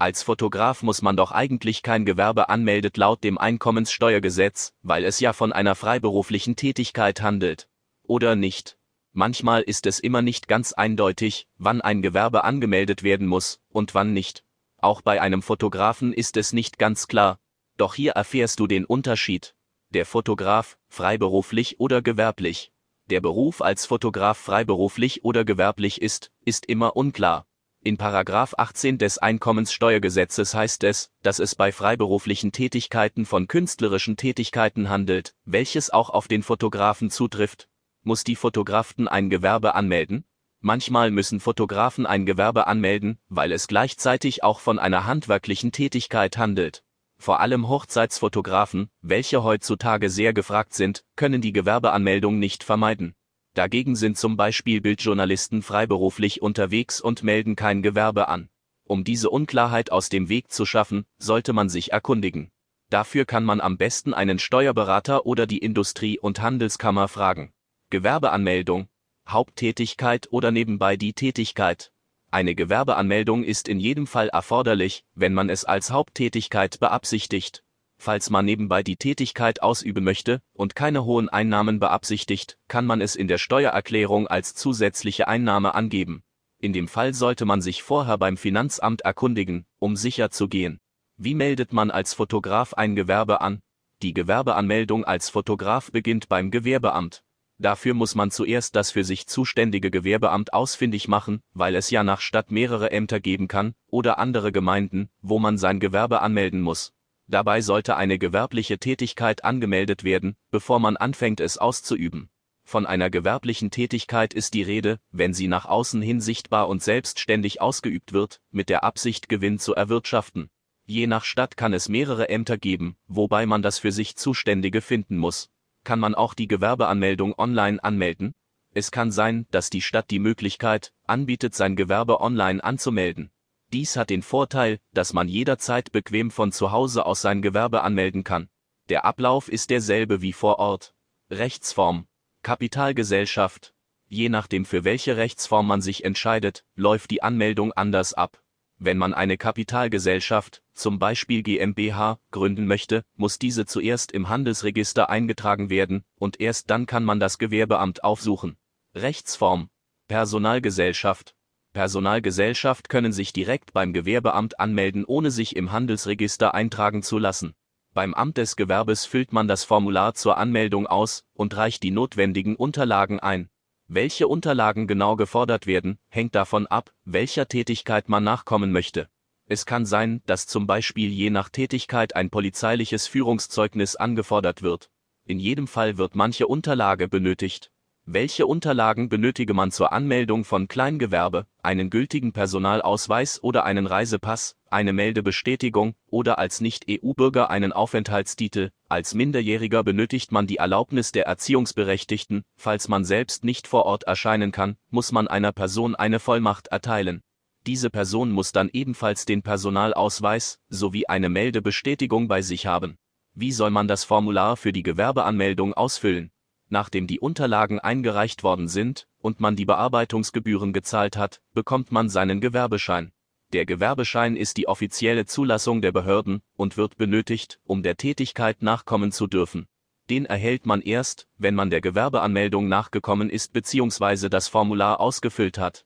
Als 0.00 0.22
Fotograf 0.22 0.82
muss 0.82 1.02
man 1.02 1.14
doch 1.14 1.30
eigentlich 1.30 1.82
kein 1.82 2.06
Gewerbe 2.06 2.48
anmeldet 2.48 2.96
laut 2.96 3.22
dem 3.22 3.36
Einkommenssteuergesetz, 3.36 4.72
weil 4.80 5.04
es 5.04 5.20
ja 5.20 5.34
von 5.34 5.52
einer 5.52 5.74
freiberuflichen 5.74 6.56
Tätigkeit 6.56 7.20
handelt. 7.20 7.68
Oder 8.04 8.34
nicht? 8.34 8.78
Manchmal 9.12 9.60
ist 9.60 9.84
es 9.84 10.00
immer 10.00 10.22
nicht 10.22 10.48
ganz 10.48 10.72
eindeutig, 10.72 11.48
wann 11.58 11.82
ein 11.82 12.00
Gewerbe 12.00 12.44
angemeldet 12.44 13.02
werden 13.02 13.26
muss 13.26 13.60
und 13.68 13.94
wann 13.94 14.14
nicht. 14.14 14.42
Auch 14.78 15.02
bei 15.02 15.20
einem 15.20 15.42
Fotografen 15.42 16.14
ist 16.14 16.38
es 16.38 16.54
nicht 16.54 16.78
ganz 16.78 17.06
klar. 17.06 17.38
Doch 17.76 17.92
hier 17.92 18.12
erfährst 18.12 18.58
du 18.58 18.66
den 18.66 18.86
Unterschied. 18.86 19.54
Der 19.90 20.06
Fotograf, 20.06 20.78
freiberuflich 20.88 21.78
oder 21.78 22.00
gewerblich. 22.00 22.72
Der 23.10 23.20
Beruf 23.20 23.60
als 23.60 23.84
Fotograf 23.84 24.38
freiberuflich 24.38 25.24
oder 25.26 25.44
gewerblich 25.44 26.00
ist, 26.00 26.32
ist 26.46 26.64
immer 26.64 26.96
unklar. 26.96 27.44
In 27.82 27.96
Paragraph 27.96 28.52
18 28.58 28.98
des 28.98 29.16
Einkommenssteuergesetzes 29.16 30.54
heißt 30.54 30.84
es, 30.84 31.10
dass 31.22 31.38
es 31.38 31.54
bei 31.54 31.72
freiberuflichen 31.72 32.52
Tätigkeiten 32.52 33.24
von 33.24 33.48
künstlerischen 33.48 34.18
Tätigkeiten 34.18 34.90
handelt, 34.90 35.34
welches 35.46 35.88
auch 35.88 36.10
auf 36.10 36.28
den 36.28 36.42
Fotografen 36.42 37.08
zutrifft. 37.08 37.70
Muss 38.02 38.22
die 38.22 38.36
Fotografen 38.36 39.08
ein 39.08 39.30
Gewerbe 39.30 39.74
anmelden? 39.74 40.26
Manchmal 40.60 41.10
müssen 41.10 41.40
Fotografen 41.40 42.04
ein 42.04 42.26
Gewerbe 42.26 42.66
anmelden, 42.66 43.18
weil 43.30 43.50
es 43.50 43.66
gleichzeitig 43.66 44.44
auch 44.44 44.60
von 44.60 44.78
einer 44.78 45.06
handwerklichen 45.06 45.72
Tätigkeit 45.72 46.36
handelt. 46.36 46.84
Vor 47.16 47.40
allem 47.40 47.66
Hochzeitsfotografen, 47.66 48.90
welche 49.00 49.42
heutzutage 49.42 50.10
sehr 50.10 50.34
gefragt 50.34 50.74
sind, 50.74 51.02
können 51.16 51.40
die 51.40 51.54
Gewerbeanmeldung 51.54 52.38
nicht 52.38 52.62
vermeiden. 52.62 53.14
Dagegen 53.54 53.96
sind 53.96 54.16
zum 54.16 54.36
Beispiel 54.36 54.80
Bildjournalisten 54.80 55.62
freiberuflich 55.62 56.40
unterwegs 56.40 57.00
und 57.00 57.22
melden 57.22 57.56
kein 57.56 57.82
Gewerbe 57.82 58.28
an. 58.28 58.48
Um 58.84 59.04
diese 59.04 59.30
Unklarheit 59.30 59.92
aus 59.92 60.08
dem 60.08 60.28
Weg 60.28 60.50
zu 60.50 60.66
schaffen, 60.66 61.04
sollte 61.18 61.52
man 61.52 61.68
sich 61.68 61.92
erkundigen. 61.92 62.50
Dafür 62.90 63.24
kann 63.24 63.44
man 63.44 63.60
am 63.60 63.76
besten 63.76 64.14
einen 64.14 64.38
Steuerberater 64.38 65.26
oder 65.26 65.46
die 65.46 65.58
Industrie- 65.58 66.18
und 66.18 66.40
Handelskammer 66.40 67.06
fragen. 67.06 67.52
Gewerbeanmeldung, 67.90 68.88
Haupttätigkeit 69.28 70.28
oder 70.32 70.50
nebenbei 70.50 70.96
die 70.96 71.12
Tätigkeit. 71.12 71.92
Eine 72.32 72.54
Gewerbeanmeldung 72.54 73.42
ist 73.44 73.68
in 73.68 73.80
jedem 73.80 74.06
Fall 74.06 74.28
erforderlich, 74.28 75.04
wenn 75.14 75.34
man 75.34 75.50
es 75.50 75.64
als 75.64 75.90
Haupttätigkeit 75.90 76.78
beabsichtigt. 76.78 77.64
Falls 78.02 78.30
man 78.30 78.46
nebenbei 78.46 78.82
die 78.82 78.96
Tätigkeit 78.96 79.62
ausüben 79.62 80.02
möchte 80.02 80.40
und 80.54 80.74
keine 80.74 81.04
hohen 81.04 81.28
Einnahmen 81.28 81.80
beabsichtigt, 81.80 82.56
kann 82.66 82.86
man 82.86 83.02
es 83.02 83.14
in 83.14 83.28
der 83.28 83.36
Steuererklärung 83.36 84.26
als 84.26 84.54
zusätzliche 84.54 85.28
Einnahme 85.28 85.74
angeben. 85.74 86.22
In 86.62 86.72
dem 86.72 86.88
Fall 86.88 87.12
sollte 87.12 87.44
man 87.44 87.60
sich 87.60 87.82
vorher 87.82 88.16
beim 88.16 88.38
Finanzamt 88.38 89.02
erkundigen, 89.02 89.66
um 89.78 89.96
sicher 89.96 90.30
zu 90.30 90.48
gehen. 90.48 90.80
Wie 91.18 91.34
meldet 91.34 91.74
man 91.74 91.90
als 91.90 92.14
Fotograf 92.14 92.72
ein 92.72 92.96
Gewerbe 92.96 93.42
an? 93.42 93.60
Die 94.00 94.14
Gewerbeanmeldung 94.14 95.04
als 95.04 95.28
Fotograf 95.28 95.92
beginnt 95.92 96.30
beim 96.30 96.50
Gewerbeamt. 96.50 97.22
Dafür 97.58 97.92
muss 97.92 98.14
man 98.14 98.30
zuerst 98.30 98.76
das 98.76 98.92
für 98.92 99.04
sich 99.04 99.26
zuständige 99.26 99.90
Gewerbeamt 99.90 100.54
ausfindig 100.54 101.06
machen, 101.06 101.42
weil 101.52 101.74
es 101.74 101.90
ja 101.90 102.02
nach 102.02 102.22
Stadt 102.22 102.50
mehrere 102.50 102.92
Ämter 102.92 103.20
geben 103.20 103.46
kann 103.46 103.74
oder 103.88 104.18
andere 104.18 104.52
Gemeinden, 104.52 105.10
wo 105.20 105.38
man 105.38 105.58
sein 105.58 105.80
Gewerbe 105.80 106.22
anmelden 106.22 106.62
muss. 106.62 106.94
Dabei 107.30 107.60
sollte 107.60 107.96
eine 107.96 108.18
gewerbliche 108.18 108.78
Tätigkeit 108.78 109.44
angemeldet 109.44 110.02
werden, 110.02 110.34
bevor 110.50 110.80
man 110.80 110.96
anfängt 110.96 111.38
es 111.38 111.58
auszuüben. 111.58 112.28
Von 112.64 112.86
einer 112.86 113.08
gewerblichen 113.08 113.70
Tätigkeit 113.70 114.34
ist 114.34 114.52
die 114.52 114.64
Rede, 114.64 114.98
wenn 115.12 115.32
sie 115.32 115.46
nach 115.46 115.64
außen 115.64 116.02
hin 116.02 116.20
sichtbar 116.20 116.68
und 116.68 116.82
selbstständig 116.82 117.60
ausgeübt 117.60 118.12
wird, 118.12 118.40
mit 118.50 118.68
der 118.68 118.82
Absicht 118.82 119.28
Gewinn 119.28 119.60
zu 119.60 119.76
erwirtschaften. 119.76 120.50
Je 120.86 121.06
nach 121.06 121.22
Stadt 121.22 121.56
kann 121.56 121.72
es 121.72 121.88
mehrere 121.88 122.28
Ämter 122.28 122.58
geben, 122.58 122.96
wobei 123.06 123.46
man 123.46 123.62
das 123.62 123.78
für 123.78 123.92
sich 123.92 124.16
Zuständige 124.16 124.80
finden 124.80 125.16
muss. 125.16 125.50
Kann 125.84 126.00
man 126.00 126.16
auch 126.16 126.34
die 126.34 126.48
Gewerbeanmeldung 126.48 127.38
online 127.38 127.82
anmelden? 127.82 128.32
Es 128.74 128.90
kann 128.90 129.12
sein, 129.12 129.46
dass 129.52 129.70
die 129.70 129.82
Stadt 129.82 130.10
die 130.10 130.18
Möglichkeit 130.18 130.92
anbietet, 131.06 131.54
sein 131.54 131.76
Gewerbe 131.76 132.20
online 132.20 132.62
anzumelden. 132.62 133.30
Dies 133.72 133.96
hat 133.96 134.10
den 134.10 134.22
Vorteil, 134.22 134.80
dass 134.92 135.12
man 135.12 135.28
jederzeit 135.28 135.92
bequem 135.92 136.30
von 136.30 136.50
zu 136.50 136.72
Hause 136.72 137.06
aus 137.06 137.22
sein 137.22 137.40
Gewerbe 137.40 137.82
anmelden 137.82 138.24
kann. 138.24 138.48
Der 138.88 139.04
Ablauf 139.04 139.48
ist 139.48 139.70
derselbe 139.70 140.22
wie 140.22 140.32
vor 140.32 140.58
Ort. 140.58 140.94
Rechtsform. 141.30 142.08
Kapitalgesellschaft. 142.42 143.72
Je 144.08 144.28
nachdem 144.28 144.64
für 144.64 144.82
welche 144.82 145.16
Rechtsform 145.16 145.68
man 145.68 145.80
sich 145.82 146.04
entscheidet, 146.04 146.64
läuft 146.74 147.12
die 147.12 147.22
Anmeldung 147.22 147.72
anders 147.72 148.12
ab. 148.12 148.42
Wenn 148.78 148.98
man 148.98 149.14
eine 149.14 149.36
Kapitalgesellschaft, 149.36 150.62
zum 150.72 150.98
Beispiel 150.98 151.44
GmbH, 151.44 152.18
gründen 152.32 152.66
möchte, 152.66 153.04
muss 153.14 153.38
diese 153.38 153.66
zuerst 153.66 154.10
im 154.10 154.28
Handelsregister 154.28 155.10
eingetragen 155.10 155.70
werden, 155.70 156.02
und 156.16 156.40
erst 156.40 156.70
dann 156.70 156.86
kann 156.86 157.04
man 157.04 157.20
das 157.20 157.38
Gewerbeamt 157.38 158.02
aufsuchen. 158.02 158.56
Rechtsform. 158.94 159.70
Personalgesellschaft. 160.08 161.36
Personalgesellschaft 161.72 162.88
können 162.88 163.12
sich 163.12 163.32
direkt 163.32 163.72
beim 163.72 163.92
Gewerbeamt 163.92 164.58
anmelden, 164.58 165.04
ohne 165.04 165.30
sich 165.30 165.54
im 165.54 165.70
Handelsregister 165.70 166.54
eintragen 166.54 167.02
zu 167.02 167.18
lassen. 167.18 167.54
Beim 167.92 168.14
Amt 168.14 168.36
des 168.36 168.56
Gewerbes 168.56 169.04
füllt 169.04 169.32
man 169.32 169.48
das 169.48 169.64
Formular 169.64 170.14
zur 170.14 170.36
Anmeldung 170.36 170.86
aus 170.86 171.24
und 171.34 171.56
reicht 171.56 171.82
die 171.82 171.90
notwendigen 171.90 172.56
Unterlagen 172.56 173.20
ein. 173.20 173.48
Welche 173.88 174.28
Unterlagen 174.28 174.86
genau 174.86 175.16
gefordert 175.16 175.66
werden, 175.66 175.98
hängt 176.08 176.36
davon 176.36 176.68
ab, 176.68 176.92
welcher 177.04 177.48
Tätigkeit 177.48 178.08
man 178.08 178.22
nachkommen 178.22 178.70
möchte. 178.70 179.08
Es 179.46 179.66
kann 179.66 179.84
sein, 179.84 180.22
dass 180.26 180.46
zum 180.46 180.68
Beispiel 180.68 181.10
je 181.10 181.30
nach 181.30 181.48
Tätigkeit 181.48 182.14
ein 182.14 182.30
polizeiliches 182.30 183.08
Führungszeugnis 183.08 183.96
angefordert 183.96 184.62
wird. 184.62 184.90
In 185.24 185.40
jedem 185.40 185.66
Fall 185.66 185.98
wird 185.98 186.14
manche 186.14 186.46
Unterlage 186.46 187.08
benötigt, 187.08 187.72
welche 188.12 188.46
Unterlagen 188.46 189.08
benötige 189.08 189.54
man 189.54 189.70
zur 189.70 189.92
Anmeldung 189.92 190.44
von 190.44 190.66
Kleingewerbe, 190.66 191.46
einen 191.62 191.90
gültigen 191.90 192.32
Personalausweis 192.32 193.40
oder 193.40 193.64
einen 193.64 193.86
Reisepass, 193.86 194.56
eine 194.68 194.92
Meldebestätigung 194.92 195.94
oder 196.08 196.38
als 196.40 196.60
Nicht-EU-Bürger 196.60 197.50
einen 197.50 197.72
Aufenthaltstitel? 197.72 198.70
Als 198.88 199.14
Minderjähriger 199.14 199.84
benötigt 199.84 200.32
man 200.32 200.48
die 200.48 200.56
Erlaubnis 200.56 201.12
der 201.12 201.26
Erziehungsberechtigten, 201.26 202.42
falls 202.56 202.88
man 202.88 203.04
selbst 203.04 203.44
nicht 203.44 203.68
vor 203.68 203.84
Ort 203.84 204.02
erscheinen 204.04 204.50
kann, 204.50 204.76
muss 204.90 205.12
man 205.12 205.28
einer 205.28 205.52
Person 205.52 205.94
eine 205.94 206.18
Vollmacht 206.18 206.66
erteilen. 206.66 207.22
Diese 207.66 207.90
Person 207.90 208.32
muss 208.32 208.50
dann 208.50 208.70
ebenfalls 208.72 209.24
den 209.24 209.42
Personalausweis 209.42 210.58
sowie 210.68 211.06
eine 211.06 211.28
Meldebestätigung 211.28 212.26
bei 212.26 212.42
sich 212.42 212.66
haben. 212.66 212.96
Wie 213.34 213.52
soll 213.52 213.70
man 213.70 213.86
das 213.86 214.02
Formular 214.02 214.56
für 214.56 214.72
die 214.72 214.82
Gewerbeanmeldung 214.82 215.74
ausfüllen? 215.74 216.32
Nachdem 216.72 217.08
die 217.08 217.18
Unterlagen 217.18 217.80
eingereicht 217.80 218.44
worden 218.44 218.68
sind 218.68 219.08
und 219.18 219.40
man 219.40 219.56
die 219.56 219.64
Bearbeitungsgebühren 219.64 220.72
gezahlt 220.72 221.16
hat, 221.16 221.42
bekommt 221.52 221.90
man 221.90 222.08
seinen 222.08 222.40
Gewerbeschein. 222.40 223.12
Der 223.52 223.66
Gewerbeschein 223.66 224.36
ist 224.36 224.56
die 224.56 224.68
offizielle 224.68 225.26
Zulassung 225.26 225.82
der 225.82 225.90
Behörden 225.90 226.42
und 226.56 226.76
wird 226.76 226.96
benötigt, 226.96 227.58
um 227.64 227.82
der 227.82 227.96
Tätigkeit 227.96 228.62
nachkommen 228.62 229.10
zu 229.10 229.26
dürfen. 229.26 229.66
Den 230.08 230.26
erhält 230.26 230.64
man 230.64 230.80
erst, 230.80 231.26
wenn 231.36 231.56
man 231.56 231.70
der 231.70 231.80
Gewerbeanmeldung 231.80 232.68
nachgekommen 232.68 233.30
ist 233.30 233.52
bzw. 233.52 234.28
das 234.28 234.46
Formular 234.46 235.00
ausgefüllt 235.00 235.58
hat. 235.58 235.84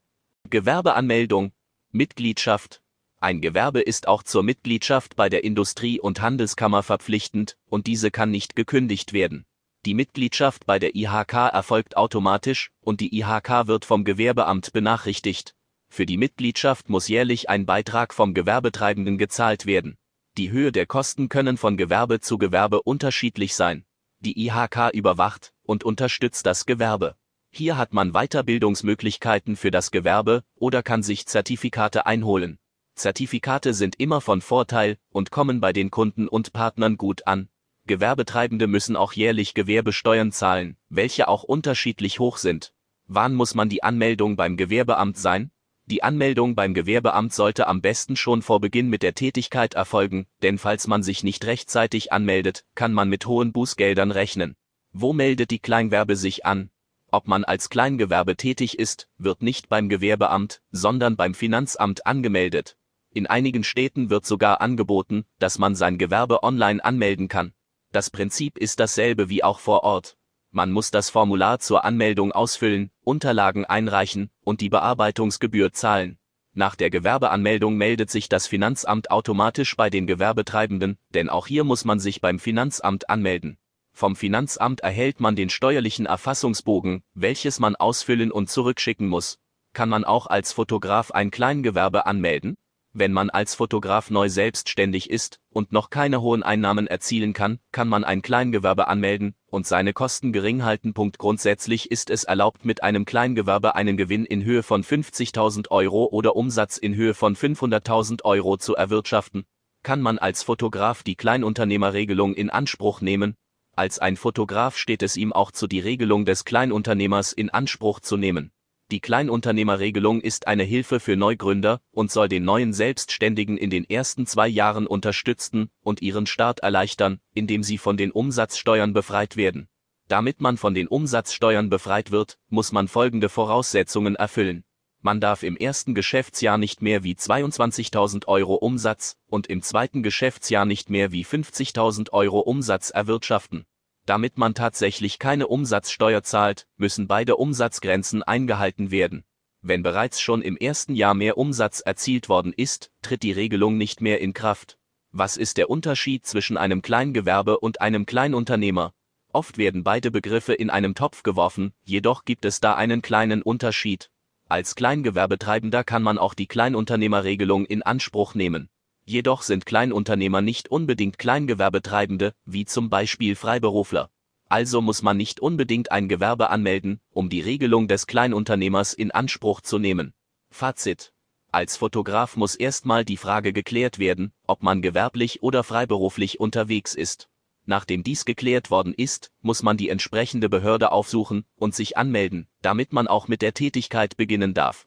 Gewerbeanmeldung 0.51 1.53
Mitgliedschaft 1.93 2.83
Ein 3.21 3.41
Gewerbe 3.41 3.81
ist 3.81 4.07
auch 4.07 4.23
zur 4.23 4.43
Mitgliedschaft 4.43 5.17
bei 5.17 5.31
der 5.31 5.45
Industrie- 5.45 6.01
und 6.01 6.21
Handelskammer 6.21 6.83
verpflichtend, 6.83 7.57
und 7.71 7.87
diese 7.87 8.11
kann 8.11 8.31
nicht 8.31 8.55
gekündigt 8.55 9.15
werden. 9.15 9.47
Die 9.85 9.93
Mitgliedschaft 9.93 10.65
bei 10.65 10.79
der 10.79 10.97
IHK 10.97 11.35
erfolgt 11.53 11.99
automatisch 11.99 12.71
und 12.81 13.01
die 13.03 13.19
IHK 13.19 13.67
wird 13.67 13.85
vom 13.85 14.05
Gewerbeamt 14.05 14.73
benachrichtigt. 14.73 15.55
Für 15.91 16.07
die 16.07 16.17
Mitgliedschaft 16.17 16.89
muss 16.89 17.07
jährlich 17.07 17.51
ein 17.51 17.67
Beitrag 17.67 18.15
vom 18.15 18.33
Gewerbetreibenden 18.33 19.19
gezahlt 19.19 19.67
werden. 19.67 19.99
Die 20.39 20.51
Höhe 20.51 20.73
der 20.73 20.87
Kosten 20.87 21.29
können 21.29 21.59
von 21.59 21.77
Gewerbe 21.77 22.21
zu 22.21 22.39
Gewerbe 22.39 22.81
unterschiedlich 22.83 23.55
sein. 23.55 23.85
Die 24.21 24.47
IHK 24.47 24.91
überwacht 24.95 25.53
und 25.65 25.85
unterstützt 25.85 26.47
das 26.47 26.65
Gewerbe. 26.65 27.15
Hier 27.51 27.77
hat 27.77 27.93
man 27.93 28.13
Weiterbildungsmöglichkeiten 28.13 29.55
für 29.55 29.71
das 29.71 29.91
Gewerbe 29.91 30.45
oder 30.55 30.83
kann 30.83 31.03
sich 31.03 31.27
Zertifikate 31.27 32.07
einholen. 32.07 32.59
Zertifikate 32.95 33.75
sind 33.75 34.01
immer 34.01 34.23
von 34.23 34.41
Vorteil 34.41 34.97
und 35.11 35.31
kommen 35.31 35.61
bei 35.61 35.75
den 35.75 35.91
Kunden 35.91 36.27
und 36.27 36.55
Partnern 36.55 36.97
gut 36.97 37.27
an. 37.27 37.51
Gewerbetreibende 37.87 38.67
müssen 38.67 38.97
auch 38.97 39.13
jährlich 39.13 39.53
Gewerbesteuern 39.53 40.33
zahlen, 40.33 40.79
welche 40.89 41.29
auch 41.29 41.43
unterschiedlich 41.43 42.19
hoch 42.19 42.39
sind. 42.39 42.73
Wann 43.07 43.35
muss 43.35 43.55
man 43.55 43.69
die 43.69 43.83
Anmeldung 43.83 44.37
beim 44.37 44.57
Gewerbeamt 44.57 45.19
sein? 45.19 45.51
Die 45.85 46.03
Anmeldung 46.03 46.55
beim 46.55 46.73
Gewerbeamt 46.73 47.35
sollte 47.35 47.67
am 47.67 47.83
besten 47.83 48.17
schon 48.17 48.41
vor 48.41 48.59
Beginn 48.63 48.89
mit 48.89 49.03
der 49.03 49.15
Tätigkeit 49.15 49.75
erfolgen, 49.75 50.27
denn 50.43 50.57
falls 50.57 50.87
man 50.87 51.03
sich 51.03 51.23
nicht 51.25 51.45
rechtzeitig 51.45 52.11
anmeldet, 52.11 52.65
kann 52.75 52.95
man 52.95 53.11
mit 53.11 53.27
hohen 53.27 53.53
Bußgeldern 53.53 54.13
rechnen. 54.13 54.57
Wo 54.93 55.13
meldet 55.13 55.51
die 55.51 55.59
Kleinwerbe 55.59 56.17
sich 56.17 56.47
an? 56.47 56.71
Ob 57.11 57.29
man 57.29 57.45
als 57.45 57.69
Kleingewerbe 57.69 58.37
tätig 58.37 58.79
ist, 58.79 59.11
wird 59.19 59.43
nicht 59.43 59.69
beim 59.69 59.91
Gewerbeamt, 59.91 60.63
sondern 60.71 61.17
beim 61.17 61.35
Finanzamt 61.35 62.07
angemeldet. 62.07 62.79
In 63.13 63.27
einigen 63.27 63.63
Städten 63.63 64.09
wird 64.09 64.25
sogar 64.25 64.63
angeboten, 64.63 65.27
dass 65.39 65.59
man 65.59 65.75
sein 65.75 65.99
Gewerbe 65.99 66.43
online 66.43 66.83
anmelden 66.83 67.29
kann. 67.29 67.53
Das 67.95 68.11
Prinzip 68.11 68.59
ist 68.59 68.81
dasselbe 68.81 69.29
wie 69.29 69.45
auch 69.45 69.61
vor 69.61 69.85
Ort. 69.85 70.17
Man 70.51 70.73
muss 70.73 70.91
das 70.91 71.11
Formular 71.11 71.61
zur 71.61 71.85
Anmeldung 71.85 72.33
ausfüllen, 72.33 72.91
Unterlagen 73.05 73.65
einreichen 73.65 74.31
und 74.43 74.61
die 74.61 74.69
Bearbeitungsgebühr 74.69 75.73
zahlen. 75.73 76.19
Nach 76.55 76.75
der 76.75 76.91
Gewerbeanmeldung 76.91 77.77
meldet 77.77 78.11
sich 78.11 78.29
das 78.29 78.49
Finanzamt 78.49 79.13
automatisch 79.13 79.77
bei 79.77 79.91
den 79.91 80.09
Gewerbetreibenden, 80.09 80.99
denn 81.11 81.29
auch 81.29 81.47
hier 81.47 81.63
muss 81.63 81.85
man 81.85 82.01
sich 82.01 82.21
beim 82.21 82.41
Finanzamt 82.41 83.09
anmelden. 83.09 83.59
Vom 83.93 84.17
Finanzamt 84.17 84.81
erhält 84.81 85.21
man 85.21 85.37
den 85.37 85.49
steuerlichen 85.49 86.07
Erfassungsbogen, 86.07 87.05
welches 87.15 87.61
man 87.61 87.77
ausfüllen 87.77 88.33
und 88.33 88.51
zurückschicken 88.51 89.07
muss. 89.07 89.39
Kann 89.73 89.89
man 89.89 90.03
auch 90.05 90.27
als 90.27 90.53
Fotograf 90.53 91.13
ein 91.13 91.31
Kleingewerbe 91.31 92.07
anmelden? 92.07 92.57
Wenn 92.97 93.13
man 93.13 93.29
als 93.29 93.57
Fotograf 93.57 94.09
neu 94.11 94.29
selbstständig 94.29 95.11
ist 95.11 95.41
und 95.51 95.73
noch 95.73 95.91
keine 95.91 96.23
hohen 96.23 96.45
Einnahmen 96.45 96.87
erzielen 96.87 97.33
kann, 97.33 97.59
kann 97.73 97.89
man 97.89 98.05
ein 98.05 98.23
Kleingewerbe 98.23 98.87
anmelden 98.87 99.35
und 99.51 99.67
seine 99.67 99.93
Kosten 99.93 100.33
gering 100.33 100.63
halten. 100.63 100.95
Grundsätzlich 100.95 101.91
ist 101.91 102.09
es 102.09 102.23
erlaubt, 102.23 102.65
mit 102.65 102.85
einem 102.85 103.05
Kleingewerbe 103.05 103.75
einen 103.75 103.97
Gewinn 103.97 104.25
in 104.25 104.45
Höhe 104.45 104.63
von 104.63 104.85
50.000 104.85 105.73
Euro 105.73 106.05
oder 106.05 106.37
Umsatz 106.37 106.77
in 106.77 106.95
Höhe 106.95 107.15
von 107.15 107.35
500.000 107.35 108.23
Euro 108.23 108.59
zu 108.59 108.77
erwirtschaften. 108.77 109.45
Kann 109.83 110.01
man 110.01 110.21
als 110.21 110.45
Fotograf 110.45 111.03
die 111.03 111.17
Kleinunternehmerregelung 111.17 112.33
in 112.35 112.49
Anspruch 112.49 113.01
nehmen? 113.01 113.35
Als 113.75 113.99
ein 113.99 114.17
Fotograf 114.17 114.79
steht 114.79 115.03
es 115.03 115.17
ihm 115.17 115.33
auch 115.33 115.51
zu, 115.51 115.67
die 115.67 115.81
Regelung 115.81 116.27
des 116.27 116.45
Kleinunternehmers 116.45 117.33
in 117.33 117.51
Anspruch 117.51 117.99
zu 117.99 118.17
nehmen. 118.17 118.53
Die 118.95 119.01
Kleinunternehmerregelung 119.01 120.21
ist 120.21 120.47
eine 120.47 120.63
Hilfe 120.63 121.01
für 121.01 121.17
Neugründer 121.17 121.81
und 121.91 122.13
soll 122.13 122.29
den 122.29 122.45
neuen 122.45 122.73
Selbstständigen 122.73 123.59
in 123.59 123.69
den 123.69 123.83
ersten 123.91 124.25
zwei 124.25 124.47
Jahren 124.47 124.87
unterstützen 124.87 125.69
und 125.83 126.01
ihren 126.01 126.27
Start 126.27 126.61
erleichtern, 126.61 127.19
indem 127.35 127.65
sie 127.65 127.77
von 127.77 127.97
den 127.97 128.13
Umsatzsteuern 128.13 128.93
befreit 128.93 129.37
werden. 129.37 129.67
Damit 130.07 130.41
man 130.41 130.57
von 130.57 130.75
den 130.75 130.87
Umsatzsteuern 130.87 131.71
befreit 131.71 132.13
wird, 132.13 132.39
muss 132.51 132.71
man 132.71 132.87
folgende 132.87 133.29
Voraussetzungen 133.29 134.15
erfüllen. 134.15 134.63
Man 135.03 135.21
darf 135.21 135.43
im 135.43 135.57
ersten 135.57 135.97
Geschäftsjahr 135.97 136.57
nicht 136.57 136.81
mehr 136.81 137.03
wie 137.03 137.15
22.000 137.15 138.29
Euro 138.29 138.55
Umsatz 138.55 139.17
und 139.27 139.49
im 139.49 139.63
zweiten 139.63 140.05
Geschäftsjahr 140.05 140.67
nicht 140.67 140.89
mehr 140.89 141.11
wie 141.11 141.25
50.000 141.25 142.13
Euro 142.13 142.39
Umsatz 142.39 142.91
erwirtschaften. 142.91 143.67
Damit 144.07 144.37
man 144.37 144.55
tatsächlich 144.55 145.19
keine 145.19 145.47
Umsatzsteuer 145.47 146.23
zahlt, 146.23 146.67
müssen 146.77 147.07
beide 147.07 147.37
Umsatzgrenzen 147.37 148.23
eingehalten 148.23 148.91
werden. 148.91 149.25
Wenn 149.63 149.83
bereits 149.83 150.21
schon 150.21 150.43
im 150.43 150.59
ersten 150.59 150.95
Jahr 150.95 151.15
mehr 151.15 151.39
Umsatz 151.39 151.81
erzielt 151.81 152.29
worden 152.29 152.53
ist, 152.55 152.91
tritt 153.01 153.23
die 153.23 153.33
Regelung 153.33 153.79
nicht 153.79 154.03
mehr 154.03 154.21
in 154.21 154.35
Kraft. 154.35 154.79
Was 155.11 155.39
ist 155.39 155.57
der 155.57 155.71
Unterschied 155.71 156.27
zwischen 156.27 156.59
einem 156.59 156.83
Kleingewerbe 156.83 157.61
und 157.61 157.81
einem 157.81 158.05
Kleinunternehmer? 158.05 158.93
Oft 159.33 159.57
werden 159.57 159.83
beide 159.83 160.11
Begriffe 160.11 160.53
in 160.53 160.69
einem 160.69 160.95
Topf 160.95 161.23
geworfen, 161.23 161.73
jedoch 161.83 162.25
gibt 162.25 162.45
es 162.45 162.61
da 162.61 162.75
einen 162.75 163.01
kleinen 163.01 163.41
Unterschied. 163.41 164.11
Als 164.49 164.75
Kleingewerbetreibender 164.75 165.83
kann 165.83 166.03
man 166.03 166.19
auch 166.19 166.35
die 166.35 166.47
Kleinunternehmerregelung 166.47 167.65
in 167.65 167.83
Anspruch 167.83 168.35
nehmen. 168.35 168.69
Jedoch 169.07 169.43
sind 169.43 169.67
Kleinunternehmer 169.67 170.41
nicht 170.41 170.69
unbedingt 170.71 171.19
Kleingewerbetreibende, 171.19 172.33
wie 172.47 172.65
zum 172.65 172.89
Beispiel 172.89 173.37
Freiberufler. 173.37 174.11
Also 174.49 174.81
muss 174.81 175.03
man 175.03 175.17
nicht 175.17 175.41
unbedingt 175.41 175.93
ein 175.93 176.09
Gewerbe 176.09 176.51
anmelden, 176.51 177.01
um 177.11 177.29
die 177.29 177.41
Regelung 177.41 177.89
des 177.89 178.07
Kleinunternehmers 178.07 178.95
in 178.95 179.11
Anspruch 179.11 179.61
zu 179.61 179.79
nehmen. 179.79 180.15
Fazit. 180.51 181.13
Als 181.51 181.77
Fotograf 181.77 182.37
muss 182.37 182.55
erstmal 182.55 183.05
die 183.05 183.17
Frage 183.17 183.53
geklärt 183.53 183.99
werden, 183.99 184.33
ob 184.47 184.63
man 184.63 184.83
gewerblich 184.83 185.43
oder 185.43 185.63
freiberuflich 185.63 186.41
unterwegs 186.41 186.95
ist. 186.95 187.29
Nachdem 187.67 188.03
dies 188.03 188.25
geklärt 188.25 188.71
worden 188.71 188.93
ist, 188.93 189.31
muss 189.41 189.63
man 189.63 189.77
die 189.77 189.89
entsprechende 189.89 190.49
Behörde 190.49 190.93
aufsuchen 190.93 191.45
und 191.57 191.75
sich 191.75 191.97
anmelden, 191.97 192.49
damit 192.61 192.93
man 192.93 193.07
auch 193.07 193.29
mit 193.29 193.41
der 193.41 193.55
Tätigkeit 193.55 194.17
beginnen 194.17 194.53
darf. 194.53 194.87